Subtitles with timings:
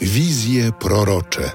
[0.00, 1.50] Wizje prorocze.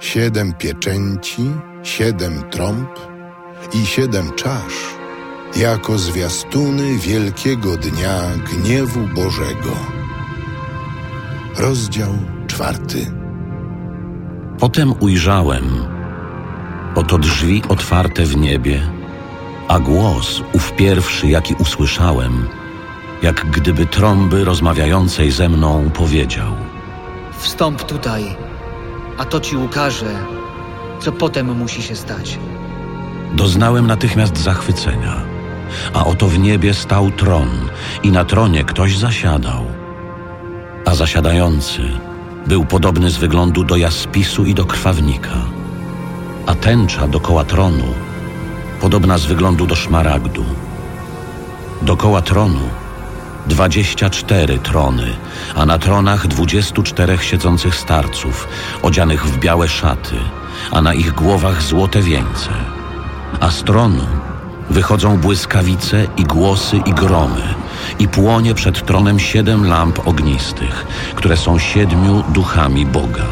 [0.00, 1.42] Siedem pieczęci,
[1.82, 2.88] siedem trąb
[3.74, 4.94] i siedem czasz,
[5.56, 8.20] jako zwiastuny wielkiego dnia
[8.52, 9.76] gniewu Bożego.
[11.56, 12.12] Rozdział
[12.46, 13.12] czwarty.
[14.58, 15.64] Potem ujrzałem,
[16.94, 18.92] oto drzwi otwarte w niebie,
[19.68, 22.48] a głos, ów pierwszy, jaki usłyszałem,
[23.22, 26.52] jak gdyby trąby rozmawiającej ze mną powiedział:
[27.38, 28.36] Wstąp tutaj,
[29.18, 30.14] a to ci ukaże,
[31.00, 32.38] co potem musi się stać.
[33.34, 35.22] Doznałem natychmiast zachwycenia,
[35.94, 37.50] a oto w niebie stał tron,
[38.02, 39.64] i na tronie ktoś zasiadał.
[40.84, 41.82] A zasiadający
[42.46, 45.36] był podobny z wyglądu do jaspisu i do krwawnika,
[46.46, 47.94] a tęcza dokoła tronu
[48.80, 50.44] podobna z wyglądu do szmaragdu.
[51.82, 52.60] Dokoła tronu
[53.48, 55.16] dwadzieścia cztery trony,
[55.54, 58.48] a na tronach dwudziestu czterech siedzących starców,
[58.82, 60.16] odzianych w białe szaty,
[60.70, 62.50] a na ich głowach złote wieńce.
[63.40, 64.06] A z tronu
[64.70, 67.54] wychodzą błyskawice i głosy i gromy,
[67.98, 73.26] i płonie przed tronem siedem lamp ognistych, które są siedmiu duchami Boga.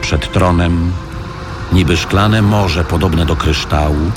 [0.00, 0.92] Przed tronem
[1.72, 4.10] niby szklane morze podobne do kryształu,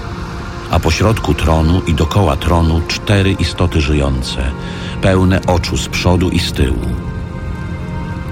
[0.72, 4.52] a pośrodku tronu i dokoła tronu cztery istoty żyjące,
[5.02, 6.86] pełne oczu z przodu i z tyłu.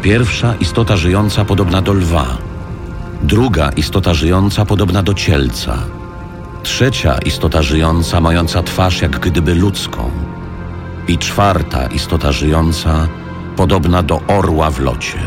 [0.02, 2.38] Pierwsza istota żyjąca podobna do lwa,
[3.22, 5.78] druga istota żyjąca podobna do cielca,
[6.64, 10.12] trzecia istota żyjąca mająca twarz jak gdyby ludzką
[11.08, 13.08] i czwarta istota żyjąca
[13.56, 15.20] podobna do orła w locie.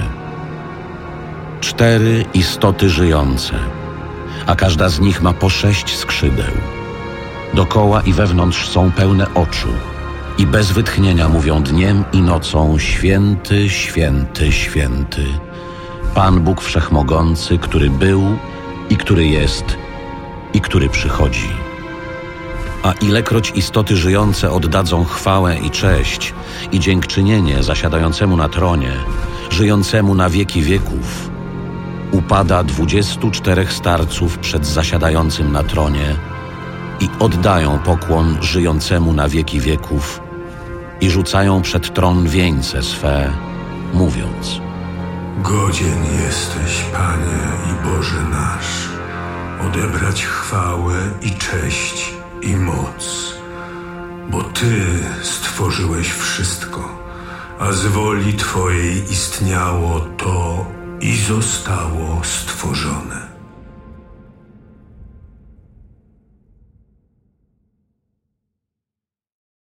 [1.61, 3.55] Cztery istoty żyjące,
[4.47, 6.80] a każda z nich ma po sześć skrzydeł.
[7.55, 9.69] Dokoła i wewnątrz są pełne oczu
[10.39, 15.25] i bez wytchnienia mówią dniem i nocą święty, święty, święty.
[16.15, 18.23] Pan Bóg Wszechmogący, który był
[18.91, 19.65] i który jest
[20.55, 21.51] i który przychodzi.
[22.83, 26.35] A ilekroć istoty żyjące oddadzą chwałę i cześć
[26.73, 28.93] i dziękczynienie zasiadającemu na tronie,
[29.51, 31.31] żyjącemu na wieki wieków,
[32.13, 36.17] upada dwudziestu czterech starców przed zasiadającym na tronie
[37.19, 40.21] oddają pokłon żyjącemu na wieki wieków
[41.01, 43.33] i rzucają przed tron wieńce swe,
[43.95, 44.61] mówiąc
[45.43, 48.89] Godzien jesteś, Panie i Boże nasz,
[49.67, 53.35] odebrać chwałę i cześć i moc,
[54.31, 54.87] bo Ty
[55.23, 56.99] stworzyłeś wszystko,
[57.59, 60.67] a z woli Twojej istniało to
[61.01, 63.30] i zostało stworzone.